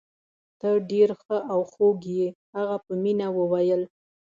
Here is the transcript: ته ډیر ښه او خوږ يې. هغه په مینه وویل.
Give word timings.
ته 0.59 0.69
ډیر 0.89 1.09
ښه 1.21 1.37
او 1.51 1.59
خوږ 1.71 1.99
يې. 2.17 2.27
هغه 2.55 2.77
په 2.85 2.91
مینه 3.03 3.27
وویل. 3.37 3.81